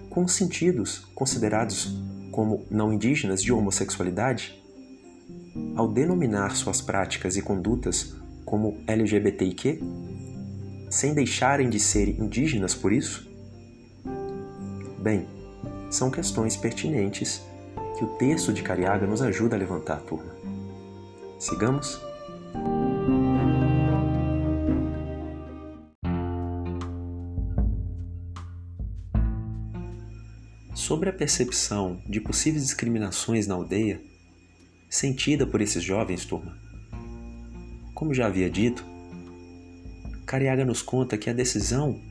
com 0.10 0.28
sentidos 0.28 1.00
considerados 1.14 1.96
como 2.32 2.66
não 2.70 2.94
indígenas 2.94 3.42
de 3.42 3.52
homossexualidade, 3.52 4.62
ao 5.76 5.88
denominar 5.88 6.56
suas 6.56 6.82
práticas 6.82 7.36
e 7.36 7.42
condutas 7.42 8.16
como 8.46 8.78
LGBTIQ, 8.88 9.80
sem 10.90 11.14
deixarem 11.14 11.70
de 11.70 11.80
ser 11.80 12.10
indígenas 12.10 12.74
por 12.74 12.92
isso? 12.92 13.30
Bem, 15.00 15.28
são 15.90 16.10
questões 16.10 16.56
pertinentes 16.56 17.42
que 17.98 18.04
o 18.04 18.18
texto 18.18 18.54
de 18.54 18.62
Cariaga 18.62 19.08
nos 19.08 19.22
ajuda 19.22 19.56
a 19.56 19.60
levantar, 19.60 20.02
turma. 20.02 20.36
Sigamos? 21.40 22.00
sobre 30.88 31.10
a 31.10 31.14
percepção 31.14 32.02
de 32.08 32.22
possíveis 32.22 32.64
discriminações 32.64 33.46
na 33.46 33.56
aldeia 33.56 34.00
sentida 34.90 35.46
por 35.46 35.60
esses 35.60 35.84
jovens, 35.84 36.24
turma. 36.24 36.58
Como 37.94 38.14
já 38.14 38.28
havia 38.28 38.50
dito, 38.50 38.86
Cariaga 40.28 40.66
nos 40.66 40.82
conta 40.82 41.18
que 41.18 41.30
a 41.30 41.34
decisão 41.34 42.02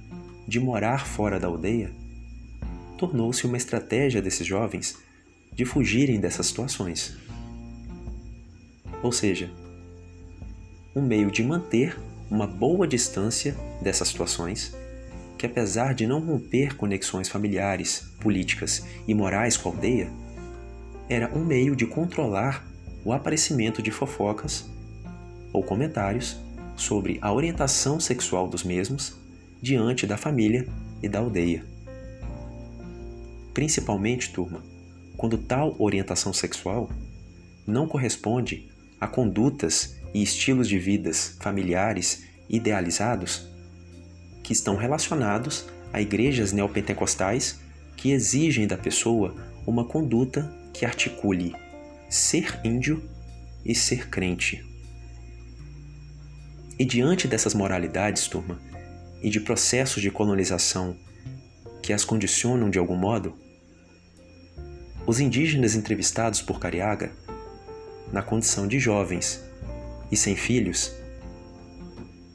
de 0.49 0.59
morar 0.59 1.07
fora 1.07 1.39
da 1.39 1.49
aldeia 1.49 1.93
tornou-se 2.97 3.45
uma 3.45 3.59
estratégia 3.59 4.23
desses 4.23 4.47
jovens 4.47 4.97
de 5.53 5.67
fugirem 5.67 6.19
dessas 6.19 6.47
situações. 6.47 7.15
Ou 9.03 9.13
seja, 9.13 9.51
um 10.95 11.03
meio 11.03 11.31
de 11.31 11.43
manter 11.43 12.01
uma 12.31 12.47
boa 12.47 12.89
distância 12.89 13.55
dessas 13.83 14.09
situações 14.09 14.75
que, 15.37 15.45
apesar 15.45 15.93
de 15.93 16.07
não 16.07 16.21
romper 16.21 16.75
conexões 16.75 17.29
familiares, 17.29 18.15
políticas 18.19 18.83
e 19.07 19.13
morais 19.13 19.59
com 19.59 19.69
a 19.69 19.73
aldeia, 19.73 20.09
era 21.07 21.31
um 21.37 21.45
meio 21.45 21.77
de 21.77 21.87
controlar 21.87 22.67
o 23.05 23.13
aparecimento 23.13 23.83
de 23.83 23.91
fofocas 23.91 24.65
ou 25.53 25.63
comentários 25.63 26.46
sobre 26.77 27.19
a 27.21 27.33
orientação 27.33 27.99
sexual 27.99 28.47
dos 28.47 28.63
mesmos 28.63 29.17
diante 29.61 30.07
da 30.07 30.17
família 30.17 30.69
e 31.03 31.09
da 31.09 31.19
aldeia. 31.19 31.65
Principalmente, 33.55 34.31
turma, 34.31 34.63
quando 35.17 35.39
tal 35.39 35.75
orientação 35.79 36.33
sexual 36.33 36.91
não 37.67 37.89
corresponde 37.89 38.69
a 39.01 39.07
condutas 39.07 39.97
e 40.13 40.23
estilos 40.23 40.69
de 40.69 40.79
vidas 40.79 41.37
familiares 41.41 42.25
idealizados 42.49 43.49
que 44.43 44.53
estão 44.53 44.77
relacionados 44.77 45.67
a 45.93 46.01
igrejas 46.01 46.53
neopentecostais 46.53 47.59
que 47.97 48.13
exigem 48.13 48.67
da 48.67 48.77
pessoa 48.77 49.35
uma 49.67 49.85
conduta 49.85 50.55
que 50.73 50.85
articule 50.85 51.55
ser 52.09 52.61
índio 52.63 53.03
e 53.65 53.75
ser 53.75 54.09
crente. 54.09 54.65
E 56.79 56.85
diante 56.85 57.27
dessas 57.27 57.55
moralidades, 57.55 58.29
turma, 58.29 58.61
e 59.23 59.31
de 59.31 59.41
processos 59.41 60.03
de 60.03 60.11
colonização 60.11 60.97
que 61.83 61.93
as 61.93 62.05
condicionam 62.05 62.69
de 62.69 62.79
algum 62.79 62.97
modo, 62.97 63.35
os 65.07 65.21
indígenas 65.21 65.75
entrevistados 65.75 66.43
por 66.43 66.59
Cariaga, 66.59 67.13
na 68.13 68.23
condição 68.23 68.67
de 68.67 68.79
jovens 68.79 69.43
e 70.11 70.17
sem 70.17 70.37
filhos, 70.37 70.95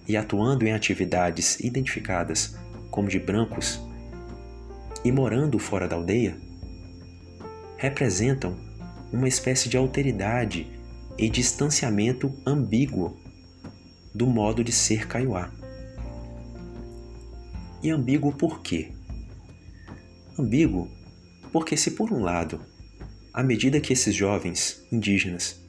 e 0.07 0.17
atuando 0.17 0.65
em 0.65 0.73
atividades 0.73 1.59
identificadas 1.59 2.55
como 2.89 3.07
de 3.07 3.19
brancos 3.19 3.79
e 5.03 5.11
morando 5.11 5.59
fora 5.59 5.87
da 5.87 5.95
aldeia, 5.95 6.35
representam 7.77 8.57
uma 9.11 9.27
espécie 9.27 9.69
de 9.69 9.77
alteridade 9.77 10.67
e 11.17 11.29
distanciamento 11.29 12.33
ambíguo 12.45 13.20
do 14.13 14.27
modo 14.27 14.63
de 14.63 14.71
ser 14.71 15.07
Kaiowá. 15.07 15.51
E 17.83 17.89
ambíguo 17.89 18.31
por 18.31 18.61
quê? 18.61 18.91
Ambíguo 20.37 20.89
porque, 21.51 21.75
se 21.75 21.91
por 21.91 22.11
um 22.13 22.21
lado, 22.21 22.61
à 23.33 23.43
medida 23.43 23.81
que 23.81 23.93
esses 23.93 24.15
jovens 24.15 24.85
indígenas 24.91 25.59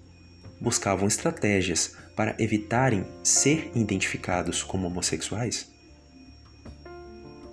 buscavam 0.61 1.09
estratégias 1.09 1.97
para 2.15 2.37
evitarem 2.39 3.05
ser 3.23 3.71
identificados 3.75 4.63
como 4.63 4.87
homossexuais, 4.87 5.73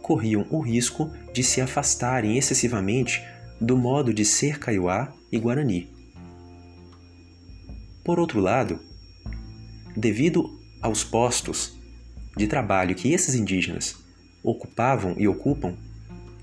corriam 0.02 0.45
o 0.49 0.60
risco 0.60 1.12
de 1.34 1.43
se 1.43 1.62
afastarem 1.62 2.38
excessivamente 2.38 3.23
do 3.60 3.78
modo 3.78 4.13
de 4.13 4.25
ser 4.25 4.60
Kaiowá 4.60 5.13
e 5.32 5.38
Guarani. 5.38 5.91
Por 8.04 8.19
outro 8.19 8.39
lado, 8.39 8.80
devido 9.95 10.59
aos 10.82 11.04
postos 11.04 11.78
de 12.38 12.48
trabalho 12.48 12.96
que 12.96 13.12
esses 13.12 13.36
indígenas 13.36 13.98
ocupavam 14.44 15.15
e 15.18 15.28
ocupam 15.28 15.76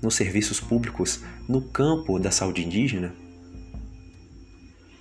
nos 0.01 0.15
serviços 0.15 0.59
públicos 0.59 1.23
no 1.47 1.61
campo 1.61 2.19
da 2.19 2.31
saúde 2.31 2.63
indígena, 2.63 3.15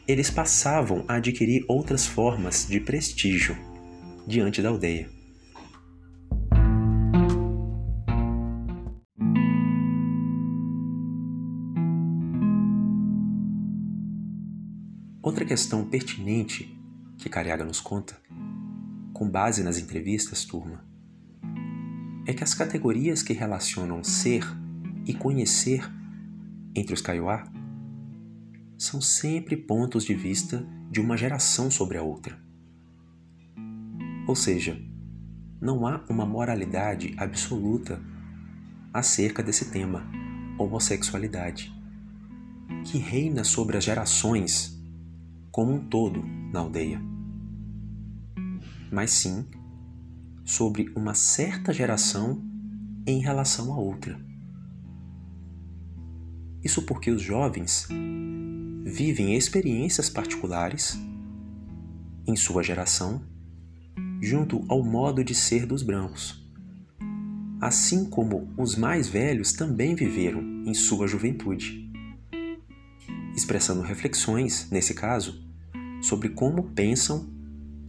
eles 0.09 0.31
passavam 0.31 1.05
a 1.09 1.15
adquirir 1.17 1.65
outras 1.69 2.07
formas 2.07 2.67
de 2.69 2.81
prestígio 2.81 3.57
diante 4.27 4.63
da 4.63 4.69
aldeia. 4.69 5.11
Outra 15.21 15.45
questão 15.45 15.85
pertinente 15.85 16.73
que 17.19 17.29
Cariaga 17.29 17.65
nos 17.65 17.81
conta, 17.81 18.17
com 19.17 19.27
base 19.27 19.63
nas 19.63 19.79
entrevistas, 19.79 20.45
turma, 20.45 20.85
é 22.27 22.35
que 22.35 22.45
as 22.45 22.53
categorias 22.53 23.23
que 23.23 23.33
relacionam 23.33 24.05
ser 24.05 24.45
e 25.07 25.15
conhecer 25.15 25.91
entre 26.75 26.93
os 26.93 27.01
Kaiowá 27.01 27.51
são 28.77 29.01
sempre 29.01 29.57
pontos 29.57 30.05
de 30.05 30.15
vista 30.15 30.69
de 30.91 31.01
uma 31.01 31.17
geração 31.17 31.71
sobre 31.71 31.97
a 31.97 32.03
outra. 32.03 32.39
Ou 34.29 34.37
seja, 34.37 34.79
não 35.63 35.87
há 35.87 36.05
uma 36.11 36.27
moralidade 36.27 37.15
absoluta 37.17 37.99
acerca 38.93 39.43
desse 39.43 39.71
tema, 39.71 40.07
homossexualidade, 40.59 41.75
que 42.85 42.99
reina 42.99 43.45
sobre 43.45 43.79
as 43.79 43.85
gerações 43.85 44.79
como 45.51 45.73
um 45.73 45.89
todo 45.89 46.23
na 46.53 46.61
aldeia, 46.61 47.16
mas 48.91 49.11
sim 49.11 49.45
sobre 50.45 50.93
uma 50.95 51.15
certa 51.15 51.73
geração 51.73 52.43
em 53.07 53.21
relação 53.21 53.73
a 53.73 53.79
outra. 53.79 54.19
Isso 56.63 56.83
porque 56.83 57.11
os 57.11 57.23
jovens 57.23 57.89
vivem 58.85 59.37
experiências 59.37 60.09
particulares 60.09 60.99
em 62.27 62.35
sua 62.37 62.63
geração 62.63 63.23
junto 64.21 64.65
ao 64.69 64.83
modo 64.83 65.23
de 65.23 65.35
ser 65.35 65.67
dos 65.67 65.83
brancos, 65.83 66.45
assim 67.61 68.09
como 68.09 68.49
os 68.57 68.75
mais 68.77 69.09
velhos 69.09 69.53
também 69.53 69.95
viveram 69.95 70.41
em 70.65 70.75
sua 70.75 71.07
juventude, 71.07 71.91
expressando 73.37 73.83
reflexões, 73.83 74.71
nesse 74.71 74.95
caso, 74.95 75.45
sobre 76.01 76.31
como 76.31 76.71
pensam 76.71 77.36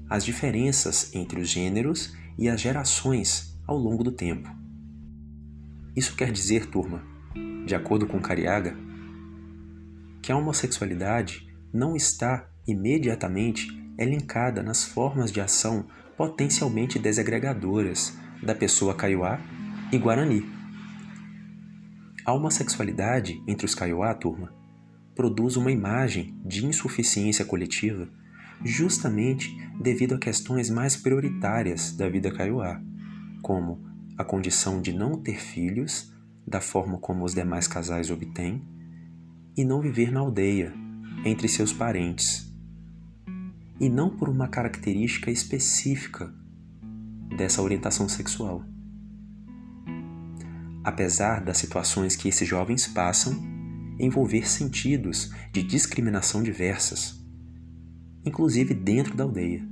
as 0.10 0.24
diferenças 0.24 1.14
entre 1.14 1.40
os 1.40 1.50
gêneros 1.50 2.16
e 2.38 2.48
as 2.48 2.62
gerações 2.62 3.58
ao 3.66 3.78
longo 3.78 4.04
do 4.04 4.12
tempo. 4.12 4.50
Isso 5.96 6.16
quer 6.16 6.32
dizer, 6.32 6.68
turma, 6.68 7.04
de 7.66 7.76
acordo 7.76 8.08
com 8.08 8.22
Cariaga, 8.22 8.76
que 10.22 10.32
a 10.32 10.38
homossexualidade 10.38 11.48
não 11.74 11.96
está 11.96 12.50
imediatamente 12.68 13.68
elencada 13.98 14.62
nas 14.62 14.84
formas 14.84 15.32
de 15.32 15.42
ação 15.42 15.88
potencialmente 16.16 17.00
desagregadoras 17.00 18.18
da 18.42 18.54
pessoa 18.54 18.94
Kaiowá 18.94 19.40
e 19.92 19.98
Guarani. 19.98 20.46
A 22.26 22.34
homossexualidade 22.34 23.42
entre 23.48 23.66
os 23.66 23.74
Kaiowá, 23.74 24.14
turma, 24.14 24.54
produz 25.16 25.56
uma 25.56 25.72
imagem 25.72 26.40
de 26.46 26.66
insuficiência 26.66 27.44
coletiva 27.44 28.08
justamente 28.64 29.56
devido 29.80 30.16
a 30.16 30.20
questões 30.20 30.70
mais 30.70 30.96
prioritárias 30.96 31.92
da 31.92 32.10
vida 32.10 32.32
Kaiowá, 32.32 32.82
como 33.42 33.86
a 34.18 34.24
condição 34.24 34.82
de 34.82 34.92
não 34.92 35.22
ter 35.22 35.40
filhos 35.40 36.12
da 36.46 36.60
forma 36.62 36.98
como 36.98 37.24
os 37.24 37.34
demais 37.34 37.68
casais 37.68 38.10
obtêm 38.10 38.64
e 39.56 39.66
não 39.66 39.82
viver 39.82 40.12
na 40.12 40.20
aldeia, 40.20 40.74
entre 41.26 41.48
seus 41.48 41.74
parentes, 41.74 42.52
e 43.80 43.90
não 43.90 44.10
por 44.10 44.30
uma 44.30 44.48
característica 44.48 45.30
específica 45.30 46.34
dessa 47.36 47.62
orientação 47.62 48.08
sexual. 48.08 48.64
Apesar 50.84 51.44
das 51.44 51.58
situações 51.58 52.16
que 52.16 52.30
esses 52.30 52.48
jovens 52.48 52.88
passam 52.88 53.34
envolver 54.00 54.48
sentidos 54.48 55.32
de 55.52 55.62
discriminação 55.64 56.42
diversas, 56.42 57.17
inclusive 58.28 58.74
dentro 58.74 59.16
da 59.16 59.24
aldeia, 59.24 59.66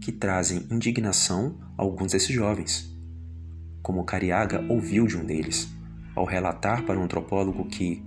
que 0.00 0.10
trazem 0.10 0.66
indignação 0.70 1.58
a 1.78 1.82
alguns 1.82 2.12
desses 2.12 2.34
jovens, 2.34 2.90
como 3.82 4.04
Cariaga 4.04 4.64
ouviu 4.68 5.06
de 5.06 5.16
um 5.16 5.24
deles, 5.24 5.72
ao 6.14 6.24
relatar 6.24 6.84
para 6.84 6.98
um 6.98 7.04
antropólogo 7.04 7.66
que, 7.68 8.02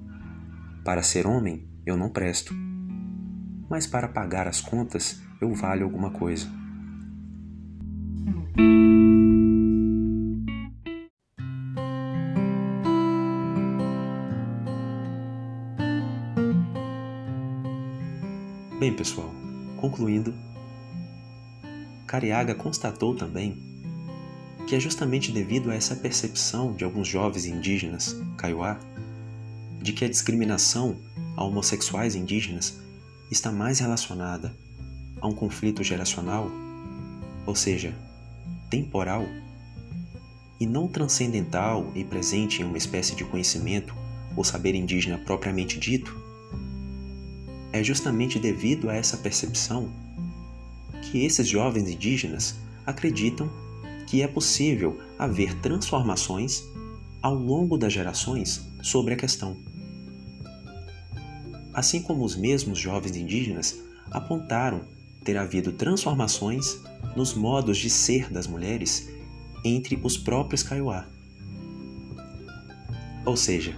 para 0.84 1.02
ser 1.02 1.26
homem, 1.26 1.68
eu 1.86 1.98
não 1.98 2.10
presto, 2.10 2.54
mas 3.70 3.88
para 3.88 4.08
pagar 4.08 4.48
as 4.48 4.60
contas 4.60 5.22
eu 5.42 5.54
valho 5.54 5.86
alguma 5.86 6.12
coisa. 6.12 6.48
Bem, 18.80 18.94
pessoal, 18.94 19.43
Concluindo, 19.84 20.34
Cariaga 22.08 22.56
constatou 22.56 23.14
também 23.14 23.58
que 24.66 24.78
é 24.78 24.80
justamente 24.80 25.30
devido 25.30 25.70
a 25.70 25.76
essa 25.76 25.94
percepção 25.94 26.74
de 26.74 26.86
alguns 26.86 27.06
jovens 27.06 27.44
indígenas, 27.44 28.16
Kaiowá, 28.38 28.80
de 29.82 29.92
que 29.92 30.06
a 30.06 30.10
discriminação 30.10 30.96
a 31.36 31.44
homossexuais 31.44 32.16
indígenas 32.16 32.80
está 33.30 33.52
mais 33.52 33.80
relacionada 33.80 34.56
a 35.20 35.28
um 35.28 35.36
conflito 35.36 35.84
geracional, 35.84 36.50
ou 37.46 37.54
seja, 37.54 37.94
temporal, 38.70 39.26
e 40.62 40.66
não 40.66 40.88
transcendental 40.88 41.92
e 41.94 42.06
presente 42.06 42.62
em 42.62 42.64
uma 42.64 42.78
espécie 42.78 43.18
de 43.18 43.26
conhecimento 43.26 43.94
ou 44.34 44.46
saber 44.46 44.76
indígena 44.76 45.18
propriamente 45.18 45.78
dito, 45.78 46.23
é 47.74 47.84
justamente 47.84 48.38
devido 48.38 48.90
a 48.90 48.94
essa 48.94 49.18
percepção 49.18 49.90
que 51.02 51.26
esses 51.26 51.48
jovens 51.48 51.90
indígenas 51.90 52.56
acreditam 52.86 53.50
que 54.08 54.22
é 54.22 54.28
possível 54.28 55.00
haver 55.18 55.60
transformações 55.60 56.64
ao 57.22 57.34
longo 57.34 57.78
das 57.78 57.92
gerações 57.92 58.62
sobre 58.82 59.16
a 59.16 59.18
questão. 59.18 59.58
Assim 61.74 62.02
como 62.02 62.24
os 62.24 62.36
mesmos 62.36 62.78
jovens 62.78 63.16
indígenas 63.16 63.80
apontaram 64.12 64.82
ter 65.24 65.36
havido 65.38 65.72
transformações 65.72 66.80
nos 67.16 67.34
modos 67.34 67.78
de 67.78 67.90
ser 67.90 68.32
das 68.32 68.46
mulheres 68.46 69.10
entre 69.66 70.00
os 70.04 70.16
próprios 70.18 70.62
Kaiowá. 70.62 71.08
Ou 73.26 73.36
seja, 73.36 73.76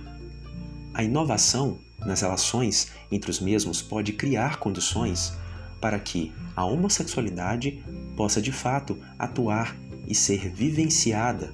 a 0.94 1.04
inovação 1.04 1.80
nas 2.06 2.22
relações 2.22 2.92
entre 3.12 3.32
os 3.32 3.40
mesmos 3.40 3.82
pode 3.82 4.14
criar 4.14 4.58
condições 4.58 5.34
para 5.82 6.00
que 6.00 6.32
a 6.56 6.64
homossexualidade 6.64 7.84
possa 8.16 8.42
de 8.42 8.52
fato 8.52 8.98
atuar 9.18 9.76
e 10.08 10.16
ser 10.16 10.50
vivenciada 10.50 11.54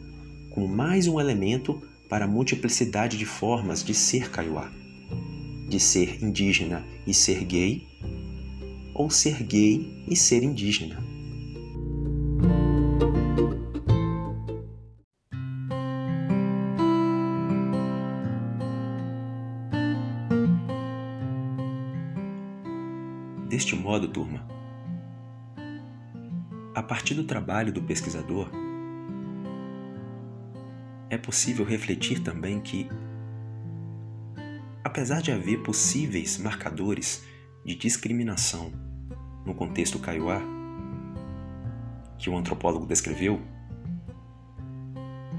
como 0.50 0.68
mais 0.68 1.08
um 1.08 1.20
elemento 1.20 1.82
para 2.10 2.26
a 2.26 2.28
multiplicidade 2.28 3.18
de 3.18 3.26
formas 3.26 3.84
de 3.84 3.94
ser 3.94 4.30
kaiowá, 4.30 4.70
de 5.68 5.80
ser 5.80 6.22
indígena 6.22 6.86
e 7.08 7.14
ser 7.14 7.46
gay, 7.46 7.88
ou 8.94 9.10
ser 9.10 9.42
gay 9.44 10.04
e 10.08 10.16
ser 10.16 10.44
indígena. 10.44 11.11
Modo, 24.02 24.08
turma, 24.08 24.46
a 26.74 26.82
partir 26.82 27.14
do 27.14 27.24
trabalho 27.24 27.72
do 27.72 27.82
pesquisador, 27.84 28.50
é 31.10 31.18
possível 31.18 31.66
refletir 31.66 32.22
também 32.22 32.60
que, 32.60 32.90
apesar 34.84 35.22
de 35.22 35.32
haver 35.32 35.62
possíveis 35.62 36.38
marcadores 36.38 37.24
de 37.66 37.76
discriminação 37.76 38.72
no 39.46 39.54
contexto 39.54 40.00
kaiowá, 40.00 40.42
que 42.18 42.30
o 42.30 42.38
antropólogo 42.38 42.86
descreveu, 42.86 43.42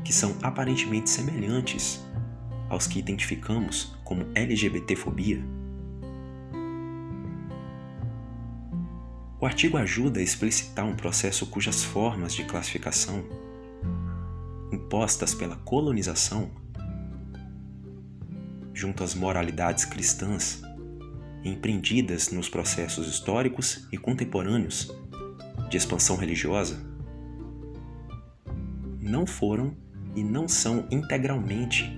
que 0.05 0.13
são 0.13 0.37
aparentemente 0.43 1.11
semelhantes 1.11 2.05
aos 2.69 2.87
que 2.87 2.99
identificamos 2.99 3.97
como 4.05 4.27
LGBTfobia, 4.35 5.43
O 9.43 9.47
artigo 9.47 9.77
ajuda 9.77 10.21
a 10.21 10.23
explicitar 10.23 10.85
um 10.85 10.95
processo 10.95 11.47
cujas 11.47 11.83
formas 11.83 12.33
de 12.33 12.45
classificação, 12.45 13.25
impostas 14.71 15.35
pela 15.35 15.57
colonização, 15.57 16.49
junto 18.73 19.03
às 19.03 19.17
moralidades 19.17 19.85
cristãs, 19.85 20.63
empreendidas 21.43 22.31
nos 22.31 22.49
processos 22.49 23.09
históricos 23.09 23.89
e 23.91 23.99
contemporâneos 23.99 24.95
de 25.69 25.77
expansão 25.77 26.15
religiosa, 26.15 26.81
não 29.01 29.27
foram 29.27 29.77
e 30.15 30.23
não 30.23 30.47
são 30.47 30.87
integralmente 30.89 31.93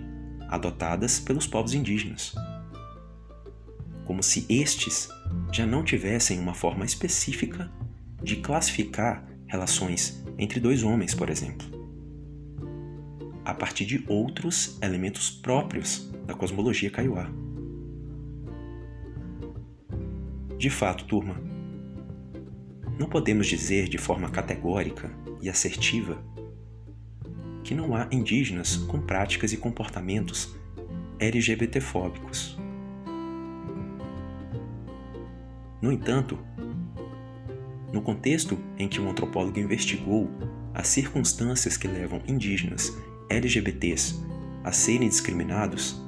adotadas 0.49 1.21
pelos 1.21 1.47
povos 1.47 1.75
indígenas, 1.75 2.35
como 4.05 4.23
se 4.23 4.47
estes 4.49 5.09
já 5.53 5.67
não 5.67 5.83
tivessem 5.83 6.39
uma 6.39 6.55
forma 6.55 6.85
específica 6.85 7.71
de 8.23 8.37
classificar 8.37 9.27
relações 9.47 10.23
entre 10.39 10.59
dois 10.61 10.83
homens, 10.83 11.15
por 11.15 11.31
exemplo, 11.31 11.67
a 13.45 13.55
partir 13.55 13.85
de 13.85 14.05
outros 14.09 14.79
elementos 14.83 15.31
próprios 15.31 16.11
da 16.27 16.35
cosmologia 16.35 16.91
Kaiowá. 16.91 17.31
De 20.59 20.71
fato, 20.71 21.05
turma, 21.05 21.37
não 22.99 23.09
podemos 23.09 23.47
dizer 23.47 23.89
de 23.89 23.99
forma 23.99 24.31
categórica 24.31 25.11
e 25.43 25.49
assertiva 25.49 26.23
que 27.63 27.75
não 27.75 27.95
há 27.95 28.09
indígenas 28.11 28.77
com 28.77 29.01
práticas 29.01 29.53
e 29.53 29.57
comportamentos 29.57 30.55
LGBTfóbicos. 31.19 32.59
No 35.85 35.93
entanto, 35.93 36.39
no 37.93 38.01
contexto 38.01 38.59
em 38.79 38.89
que 38.89 38.99
o 38.99 39.07
antropólogo 39.07 39.61
investigou 39.61 40.31
as 40.73 40.89
circunstâncias 40.89 41.77
que 41.77 41.87
levam 41.87 42.23
indígenas 42.27 42.91
LGBTs 43.29 44.19
a 44.65 44.73
serem 44.73 45.11
discriminados, 45.11 46.03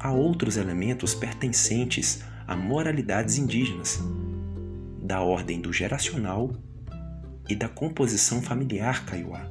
há 0.00 0.10
outros 0.10 0.56
elementos 0.56 1.14
pertencentes 1.14 2.24
a 2.44 2.56
moralidades 2.56 3.38
indígenas, 3.38 4.00
da 5.00 5.20
ordem 5.20 5.60
do 5.60 5.72
geracional 5.72 6.52
e 7.48 7.54
da 7.54 7.68
composição 7.68 8.42
familiar 8.42 9.06
kaiowá, 9.06 9.48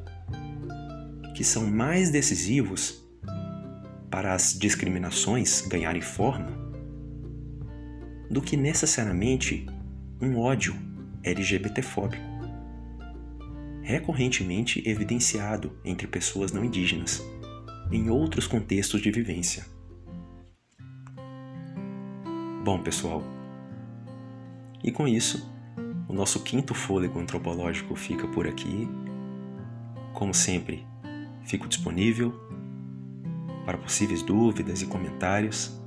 que 1.34 1.46
são 1.46 1.66
mais 1.72 2.10
decisivos 2.10 3.02
para 4.12 4.34
as 4.34 4.60
discriminações 4.60 5.62
ganharem 5.62 6.02
forma 6.02 6.69
do 8.30 8.42
que 8.42 8.56
necessariamente 8.56 9.66
um 10.22 10.38
ódio 10.38 10.76
LGBTfóbico, 11.24 12.24
recorrentemente 13.82 14.88
evidenciado 14.88 15.78
entre 15.84 16.08
pessoas 16.08 16.52
não 16.52 16.64
indígenas 16.64 17.24
em 17.92 18.10
outros 18.10 18.46
contextos 18.46 19.02
de 19.02 19.12
vivência. 19.12 19.66
Bom, 22.64 22.84
pessoal, 22.84 23.24
e 24.84 24.92
com 24.92 25.08
isso, 25.08 25.50
o 26.08 26.14
nosso 26.14 26.42
quinto 26.42 26.74
fôlego 26.74 27.20
antropológico 27.20 27.96
fica 27.96 28.28
por 28.28 28.48
aqui. 28.48 28.88
Como 30.14 30.34
sempre, 30.34 30.86
fico 31.44 31.68
disponível 31.68 32.34
para 33.66 33.78
possíveis 33.78 34.22
dúvidas 34.22 34.82
e 34.82 34.86
comentários. 34.86 35.80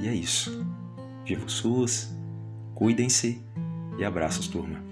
E 0.00 0.08
é 0.08 0.14
isso. 0.14 0.66
Viva 1.28 1.44
o 1.44 1.50
SUS, 1.50 2.08
cuidem-se 2.74 3.38
e 3.98 4.04
abraços, 4.04 4.48
turma. 4.48 4.82